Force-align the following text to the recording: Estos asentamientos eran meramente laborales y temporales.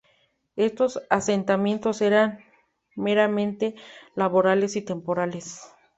Estos 0.55 0.99
asentamientos 1.11 2.01
eran 2.01 2.39
meramente 2.95 3.75
laborales 4.15 4.75
y 4.75 4.81
temporales. 4.81 5.61